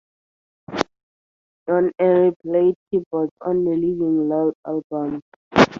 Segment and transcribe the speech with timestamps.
[1.67, 5.21] Don Airey played keyboards on the Living Loud album.